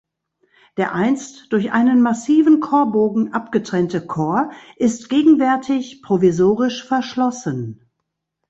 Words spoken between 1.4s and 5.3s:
durch einen massiven Chorbogen abgetrennte Chor ist